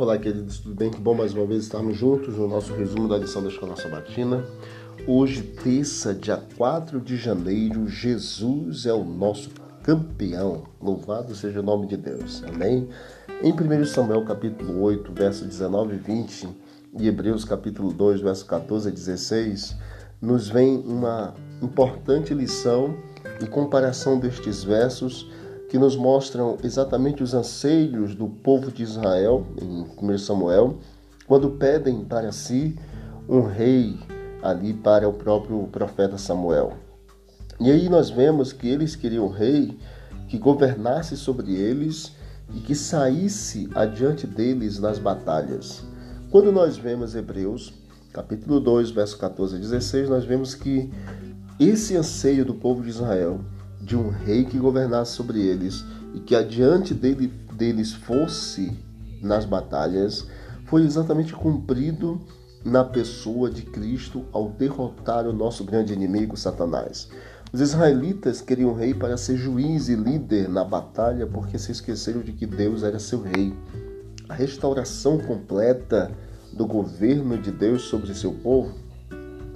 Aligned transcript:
Olá, 0.00 0.16
queridos, 0.16 0.60
tudo 0.60 0.74
bem? 0.74 0.90
Que 0.90 0.98
bom 0.98 1.12
mais 1.12 1.34
uma 1.34 1.44
vez 1.44 1.64
estarmos 1.64 1.94
juntos 1.94 2.34
no 2.34 2.48
nosso 2.48 2.72
resumo 2.72 3.06
da 3.06 3.18
lição 3.18 3.42
da 3.42 3.50
Escola 3.50 3.76
Sabatina. 3.76 4.42
Hoje, 5.06 5.42
terça, 5.42 6.14
dia 6.14 6.42
4 6.56 6.98
de 7.02 7.18
janeiro, 7.18 7.86
Jesus 7.86 8.86
é 8.86 8.94
o 8.94 9.04
nosso 9.04 9.50
campeão. 9.82 10.62
Louvado 10.80 11.34
seja 11.34 11.60
o 11.60 11.62
nome 11.62 11.86
de 11.86 11.98
Deus. 11.98 12.42
Amém? 12.48 12.88
Em 13.42 13.52
1 13.52 13.84
Samuel 13.84 14.24
capítulo 14.24 14.80
8, 14.80 15.12
verso 15.12 15.44
19 15.44 15.96
e 15.96 15.98
20, 15.98 16.48
e 16.98 17.06
Hebreus 17.06 17.44
capítulo 17.44 17.92
2, 17.92 18.22
verso 18.22 18.46
14 18.46 18.88
a 18.88 18.92
16, 18.92 19.76
nos 20.18 20.48
vem 20.48 20.78
uma 20.78 21.34
importante 21.60 22.32
lição 22.32 22.96
e 23.38 23.46
comparação 23.46 24.18
destes 24.18 24.64
versos 24.64 25.30
que 25.70 25.78
nos 25.78 25.94
mostram 25.94 26.58
exatamente 26.64 27.22
os 27.22 27.32
anseios 27.32 28.12
do 28.12 28.26
povo 28.26 28.72
de 28.72 28.82
Israel, 28.82 29.46
em 29.62 29.86
1 29.96 30.18
Samuel, 30.18 30.78
quando 31.28 31.50
pedem 31.50 32.04
para 32.04 32.32
si 32.32 32.76
um 33.28 33.42
rei 33.42 33.96
ali 34.42 34.74
para 34.74 35.08
o 35.08 35.12
próprio 35.12 35.68
profeta 35.68 36.18
Samuel. 36.18 36.72
E 37.60 37.70
aí 37.70 37.88
nós 37.88 38.10
vemos 38.10 38.52
que 38.52 38.68
eles 38.68 38.96
queriam 38.96 39.26
um 39.26 39.30
rei 39.30 39.78
que 40.28 40.38
governasse 40.38 41.16
sobre 41.16 41.54
eles 41.54 42.16
e 42.52 42.58
que 42.58 42.74
saísse 42.74 43.68
adiante 43.72 44.26
deles 44.26 44.80
nas 44.80 44.98
batalhas. 44.98 45.84
Quando 46.32 46.50
nós 46.50 46.76
vemos 46.76 47.14
Hebreus, 47.14 47.72
capítulo 48.12 48.58
2, 48.58 48.90
verso 48.90 49.16
14 49.18 49.54
a 49.54 49.58
16, 49.60 50.08
nós 50.08 50.24
vemos 50.24 50.52
que 50.52 50.90
esse 51.60 51.96
anseio 51.96 52.44
do 52.44 52.54
povo 52.54 52.82
de 52.82 52.88
Israel 52.88 53.38
de 53.80 53.96
um 53.96 54.10
rei 54.10 54.44
que 54.44 54.58
governasse 54.58 55.12
sobre 55.12 55.40
eles 55.40 55.84
e 56.14 56.20
que 56.20 56.34
adiante 56.34 56.92
dele, 56.92 57.28
deles 57.52 57.92
fosse 57.92 58.76
nas 59.22 59.44
batalhas, 59.44 60.26
foi 60.66 60.82
exatamente 60.82 61.32
cumprido 61.32 62.20
na 62.64 62.84
pessoa 62.84 63.50
de 63.50 63.62
Cristo 63.62 64.24
ao 64.32 64.50
derrotar 64.50 65.26
o 65.26 65.32
nosso 65.32 65.64
grande 65.64 65.92
inimigo, 65.92 66.36
Satanás. 66.36 67.08
Os 67.52 67.60
israelitas 67.60 68.40
queriam 68.40 68.70
um 68.70 68.74
rei 68.74 68.94
para 68.94 69.16
ser 69.16 69.36
juiz 69.36 69.88
e 69.88 69.96
líder 69.96 70.48
na 70.48 70.62
batalha 70.62 71.26
porque 71.26 71.58
se 71.58 71.72
esqueceram 71.72 72.20
de 72.20 72.32
que 72.32 72.46
Deus 72.46 72.82
era 72.82 72.98
seu 72.98 73.22
rei. 73.22 73.52
A 74.28 74.34
restauração 74.34 75.18
completa 75.18 76.12
do 76.52 76.66
governo 76.66 77.38
de 77.38 77.50
Deus 77.50 77.82
sobre 77.82 78.14
seu 78.14 78.32
povo 78.32 78.89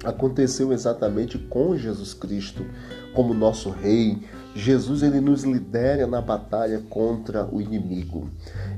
aconteceu 0.05 0.71
exatamente 0.71 1.37
com 1.37 1.77
Jesus 1.77 2.13
Cristo 2.13 2.65
como 3.13 3.33
nosso 3.33 3.69
rei. 3.69 4.19
Jesus 4.55 5.03
ele 5.03 5.19
nos 5.19 5.43
lidera 5.43 6.07
na 6.07 6.21
batalha 6.21 6.81
contra 6.89 7.45
o 7.45 7.59
inimigo. 7.59 8.29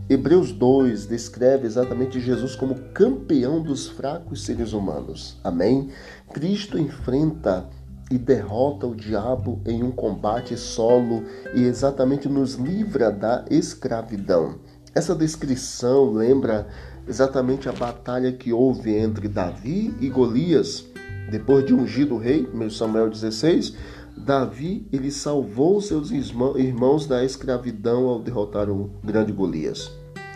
Hebreus 0.09 0.51
2 0.51 1.05
descreve 1.05 1.67
exatamente 1.67 2.19
Jesus 2.19 2.55
como 2.55 2.75
campeão 2.93 3.61
dos 3.61 3.87
fracos 3.87 4.43
seres 4.43 4.73
humanos. 4.73 5.37
Amém? 5.43 5.89
Cristo 6.33 6.79
enfrenta 6.79 7.69
e 8.09 8.17
derrota 8.17 8.87
o 8.87 8.95
diabo 8.95 9.61
em 9.65 9.83
um 9.83 9.91
combate 9.91 10.57
solo 10.57 11.23
e 11.53 11.63
exatamente 11.63 12.27
nos 12.27 12.55
livra 12.55 13.11
da 13.11 13.45
escravidão. 13.49 14.59
Essa 14.95 15.13
descrição 15.13 16.11
lembra 16.11 16.67
exatamente 17.07 17.69
a 17.69 17.71
batalha 17.71 18.31
que 18.31 18.51
houve 18.51 18.95
entre 18.95 19.27
Davi 19.27 19.93
e 19.99 20.09
Golias 20.09 20.85
depois 21.29 21.65
de 21.65 21.73
ungido 21.73 22.17
rei, 22.17 22.47
1 22.53 22.69
Samuel 22.69 23.09
16, 23.09 23.75
Davi 24.15 24.87
ele 24.91 25.11
salvou 25.11 25.81
seus 25.81 26.09
irmãos 26.09 27.05
da 27.05 27.23
escravidão 27.23 28.07
ao 28.07 28.19
derrotar 28.19 28.69
o 28.69 28.89
grande 29.03 29.31
Golias. 29.31 29.91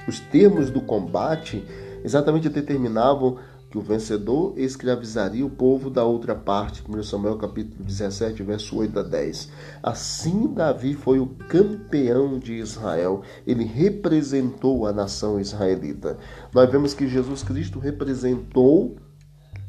Os 0.07 0.19
termos 0.19 0.69
do 0.69 0.81
combate 0.81 1.63
exatamente 2.03 2.49
determinavam 2.49 3.37
que 3.71 3.77
o 3.77 3.81
vencedor 3.81 4.53
escravizaria 4.57 5.45
o 5.45 5.49
povo 5.49 5.89
da 5.89 6.03
outra 6.03 6.35
parte, 6.35 6.83
1 6.87 7.03
Samuel 7.03 7.37
capítulo 7.37 7.83
17, 7.83 8.43
verso 8.43 8.77
8 8.77 8.99
a 8.99 9.03
10. 9.03 9.49
Assim 9.81 10.53
Davi 10.53 10.93
foi 10.93 11.19
o 11.19 11.27
campeão 11.47 12.37
de 12.37 12.55
Israel, 12.55 13.21
ele 13.47 13.63
representou 13.63 14.85
a 14.85 14.91
nação 14.91 15.39
israelita. 15.39 16.17
Nós 16.53 16.69
vemos 16.69 16.93
que 16.93 17.07
Jesus 17.07 17.41
Cristo 17.43 17.79
representou 17.79 18.97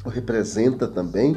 representa 0.05 0.89
também 0.89 1.37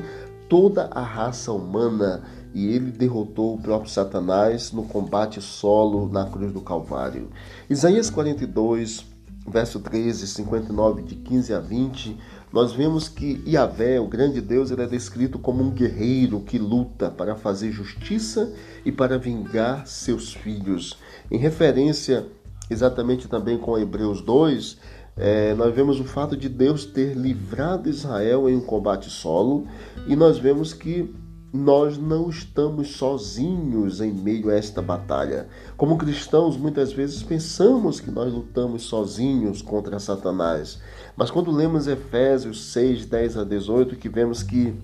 toda 0.49 0.85
a 0.85 1.01
raça 1.01 1.51
humana 1.51 2.23
e 2.53 2.67
ele 2.67 2.91
derrotou 2.91 3.53
o 3.53 3.61
próprio 3.61 3.91
Satanás 3.91 4.71
no 4.71 4.83
combate 4.83 5.41
solo 5.41 6.09
na 6.09 6.25
cruz 6.25 6.51
do 6.51 6.61
Calvário. 6.61 7.29
Isaías 7.69 8.09
42, 8.09 9.05
verso 9.47 9.79
13, 9.79 10.27
59, 10.27 11.03
de 11.03 11.15
15 11.15 11.53
a 11.53 11.59
20, 11.59 12.17
nós 12.55 12.71
vemos 12.71 13.09
que 13.09 13.43
Yahvé, 13.45 13.99
o 13.99 14.07
grande 14.07 14.39
Deus, 14.39 14.71
ele 14.71 14.81
é 14.81 14.87
descrito 14.87 15.37
como 15.37 15.61
um 15.61 15.69
guerreiro 15.69 16.39
que 16.39 16.57
luta 16.57 17.11
para 17.11 17.35
fazer 17.35 17.69
justiça 17.69 18.53
e 18.85 18.93
para 18.93 19.17
vingar 19.17 19.85
seus 19.85 20.33
filhos. 20.33 20.97
Em 21.29 21.37
referência 21.37 22.25
exatamente 22.69 23.27
também 23.27 23.57
com 23.57 23.77
Hebreus 23.77 24.21
2, 24.21 24.77
é, 25.17 25.53
nós 25.55 25.75
vemos 25.75 25.99
o 25.99 26.05
fato 26.05 26.37
de 26.37 26.47
Deus 26.47 26.85
ter 26.85 27.13
livrado 27.13 27.89
Israel 27.89 28.47
em 28.47 28.55
um 28.55 28.61
combate 28.61 29.09
solo 29.09 29.67
e 30.07 30.15
nós 30.15 30.37
vemos 30.37 30.73
que 30.73 31.13
nós 31.55 31.97
não 31.97 32.29
estamos 32.29 32.97
sozinhos 32.97 34.01
em 34.01 34.11
meio 34.11 34.49
a 34.49 34.55
esta 34.55 34.81
batalha. 34.81 35.47
Como 35.77 35.97
cristãos, 35.97 36.57
muitas 36.57 36.91
vezes 36.91 37.23
pensamos 37.23 38.01
que 38.01 38.11
nós 38.11 38.33
lutamos 38.33 38.83
sozinhos 38.83 39.61
contra 39.61 39.97
Satanás, 39.97 40.81
mas 41.15 41.31
quando 41.31 41.51
lemos 41.51 41.87
Efésios 41.87 42.65
6, 42.73 43.05
10 43.05 43.37
a 43.37 43.43
18, 43.45 43.95
que 43.95 44.09
vemos 44.09 44.43
que 44.43 44.75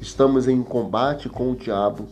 estamos 0.00 0.46
em 0.46 0.62
combate 0.62 1.28
com 1.28 1.50
o 1.50 1.56
diabo, 1.56 2.06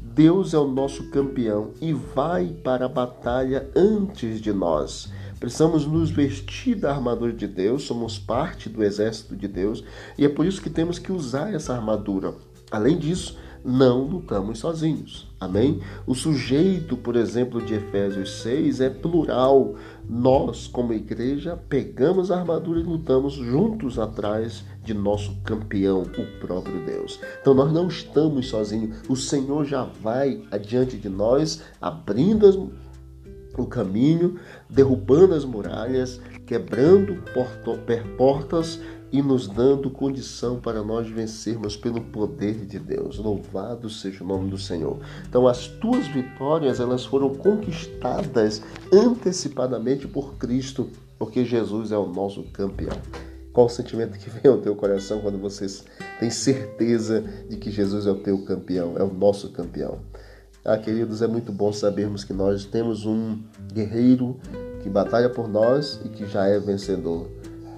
Deus 0.00 0.52
é 0.52 0.58
o 0.58 0.66
nosso 0.66 1.10
campeão 1.10 1.70
e 1.80 1.92
vai 1.92 2.48
para 2.48 2.86
a 2.86 2.88
batalha 2.88 3.70
antes 3.76 4.40
de 4.40 4.52
nós. 4.52 5.12
Precisamos 5.38 5.86
nos 5.86 6.10
vestir 6.10 6.74
da 6.74 6.90
armadura 6.90 7.32
de 7.32 7.46
Deus, 7.46 7.84
somos 7.84 8.18
parte 8.18 8.68
do 8.68 8.82
exército 8.82 9.36
de 9.36 9.46
Deus 9.46 9.84
e 10.18 10.24
é 10.24 10.28
por 10.28 10.44
isso 10.44 10.60
que 10.60 10.70
temos 10.70 10.98
que 10.98 11.12
usar 11.12 11.54
essa 11.54 11.72
armadura. 11.72 12.34
Além 12.74 12.98
disso, 12.98 13.38
não 13.64 14.02
lutamos 14.02 14.58
sozinhos. 14.58 15.32
Amém? 15.38 15.80
O 16.06 16.14
sujeito, 16.14 16.96
por 16.96 17.14
exemplo, 17.14 17.62
de 17.62 17.74
Efésios 17.74 18.42
6 18.42 18.80
é 18.80 18.90
plural. 18.90 19.76
Nós, 20.08 20.66
como 20.66 20.92
igreja, 20.92 21.56
pegamos 21.68 22.30
a 22.32 22.38
armadura 22.38 22.80
e 22.80 22.82
lutamos 22.82 23.34
juntos 23.34 23.98
atrás 23.98 24.64
de 24.82 24.92
nosso 24.92 25.36
campeão, 25.44 26.02
o 26.02 26.40
próprio 26.40 26.84
Deus. 26.84 27.20
Então 27.40 27.54
nós 27.54 27.72
não 27.72 27.86
estamos 27.86 28.48
sozinhos. 28.48 28.96
O 29.08 29.14
Senhor 29.14 29.64
já 29.64 29.84
vai 29.84 30.42
adiante 30.50 30.98
de 30.98 31.08
nós, 31.08 31.62
abrindo 31.80 32.46
as 32.46 32.56
o 33.56 33.66
caminho, 33.66 34.36
derrubando 34.68 35.32
as 35.32 35.44
muralhas, 35.44 36.20
quebrando 36.44 37.22
portas 38.16 38.80
e 39.14 39.22
nos 39.22 39.46
dando 39.46 39.88
condição 39.88 40.58
para 40.58 40.82
nós 40.82 41.08
vencermos 41.08 41.76
pelo 41.76 42.00
poder 42.00 42.66
de 42.66 42.80
Deus. 42.80 43.16
Louvado 43.16 43.88
seja 43.88 44.24
o 44.24 44.26
nome 44.26 44.50
do 44.50 44.58
Senhor. 44.58 44.98
Então 45.28 45.46
as 45.46 45.68
tuas 45.68 46.08
vitórias, 46.08 46.80
elas 46.80 47.04
foram 47.04 47.32
conquistadas 47.32 48.60
antecipadamente 48.92 50.08
por 50.08 50.34
Cristo, 50.34 50.90
porque 51.16 51.44
Jesus 51.44 51.92
é 51.92 51.96
o 51.96 52.08
nosso 52.08 52.42
campeão. 52.52 52.98
Qual 53.52 53.66
o 53.66 53.70
sentimento 53.70 54.18
que 54.18 54.28
vem 54.28 54.50
ao 54.50 54.58
teu 54.58 54.74
coração 54.74 55.20
quando 55.20 55.38
você 55.38 55.64
tem 56.18 56.28
certeza 56.28 57.22
de 57.48 57.56
que 57.56 57.70
Jesus 57.70 58.08
é 58.08 58.10
o 58.10 58.16
teu 58.16 58.44
campeão, 58.44 58.98
é 58.98 59.04
o 59.04 59.14
nosso 59.14 59.50
campeão? 59.50 60.00
Ah, 60.64 60.76
queridos, 60.76 61.22
é 61.22 61.28
muito 61.28 61.52
bom 61.52 61.72
sabermos 61.72 62.24
que 62.24 62.32
nós 62.32 62.64
temos 62.64 63.06
um 63.06 63.38
guerreiro 63.72 64.40
que 64.82 64.88
batalha 64.88 65.30
por 65.30 65.46
nós 65.46 66.00
e 66.04 66.08
que 66.08 66.26
já 66.26 66.48
é 66.48 66.58
vencedor. 66.58 67.28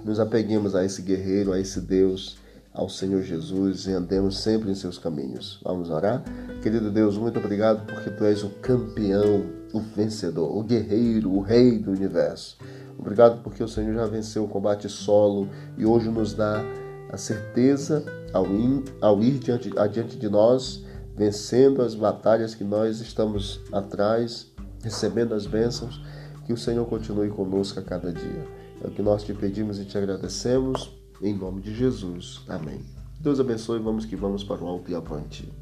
Nos 0.06 0.20
apeguemos 0.20 0.76
a 0.76 0.84
esse 0.84 1.02
guerreiro, 1.02 1.52
a 1.52 1.58
esse 1.58 1.80
Deus, 1.80 2.38
ao 2.72 2.88
Senhor 2.88 3.22
Jesus 3.22 3.86
e 3.88 3.90
andemos 3.90 4.38
sempre 4.38 4.70
em 4.70 4.74
seus 4.76 4.98
caminhos. 4.98 5.60
Vamos 5.64 5.90
orar? 5.90 6.22
Querido 6.62 6.92
Deus, 6.92 7.18
muito 7.18 7.40
obrigado 7.40 7.84
porque 7.86 8.10
tu 8.10 8.24
és 8.24 8.44
o 8.44 8.50
campeão, 8.62 9.44
o 9.72 9.80
vencedor, 9.80 10.56
o 10.56 10.62
guerreiro, 10.62 11.32
o 11.32 11.40
rei 11.40 11.80
do 11.80 11.90
universo. 11.90 12.56
Obrigado 12.96 13.42
porque 13.42 13.64
o 13.64 13.66
Senhor 13.66 13.94
já 13.94 14.06
venceu 14.06 14.44
o 14.44 14.48
combate 14.48 14.88
solo 14.88 15.48
e 15.76 15.84
hoje 15.84 16.08
nos 16.08 16.34
dá 16.34 16.62
a 17.10 17.16
certeza 17.16 18.04
ao 18.32 18.46
ir, 18.46 18.84
ao 19.00 19.20
ir 19.20 19.40
diante, 19.40 19.76
adiante 19.76 20.16
de 20.16 20.28
nós 20.28 20.84
vencendo 21.16 21.82
as 21.82 21.96
batalhas 21.96 22.54
que 22.54 22.62
nós 22.62 23.00
estamos 23.00 23.60
atrás, 23.72 24.52
recebendo 24.84 25.34
as 25.34 25.48
bênçãos, 25.48 26.00
que 26.44 26.52
o 26.52 26.56
Senhor 26.56 26.86
continue 26.86 27.28
conosco 27.28 27.80
a 27.80 27.82
cada 27.82 28.12
dia. 28.12 28.65
É 28.86 28.88
o 28.88 28.92
que 28.92 29.02
nós 29.02 29.24
te 29.24 29.34
pedimos 29.34 29.80
e 29.80 29.84
te 29.84 29.98
agradecemos, 29.98 30.92
em 31.20 31.34
nome 31.34 31.60
de 31.60 31.74
Jesus. 31.74 32.42
Amém. 32.46 32.80
Deus 33.18 33.40
abençoe, 33.40 33.80
vamos 33.80 34.04
que 34.04 34.14
vamos 34.14 34.44
para 34.44 34.62
o 34.62 34.68
alto 34.68 34.88
e 34.88 34.94
avante. 34.94 35.52